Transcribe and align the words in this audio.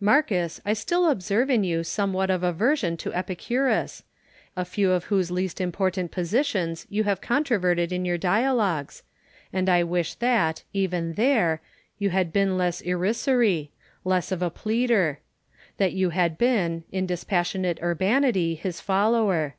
Marcus, 0.00 0.60
I 0.64 0.72
still 0.72 1.08
observe 1.08 1.48
in 1.48 1.62
you 1.62 1.84
somewhat 1.84 2.28
of 2.28 2.42
aversion 2.42 2.96
to 2.96 3.14
Epicurus, 3.14 4.02
a 4.56 4.64
few 4.64 4.90
of 4.90 5.04
whose 5.04 5.30
least 5.30 5.60
important 5.60 6.10
positions 6.10 6.88
you 6.90 7.04
have 7.04 7.20
controverted 7.20 7.92
in 7.92 8.04
your 8.04 8.18
dialogues; 8.18 9.04
and 9.52 9.68
I 9.68 9.84
wish 9.84 10.14
that, 10.14 10.64
even 10.72 11.12
there, 11.12 11.60
you 12.00 12.10
had 12.10 12.32
been 12.32 12.58
less 12.58 12.80
irrisory, 12.80 13.70
less 14.04 14.32
of 14.32 14.42
a 14.42 14.50
pleader; 14.50 15.20
that 15.76 15.92
you 15.92 16.10
had 16.10 16.36
been, 16.36 16.82
in 16.90 17.06
dispassionate 17.06 17.78
urbanity, 17.80 18.56
his 18.56 18.80
followei'. 18.80 19.52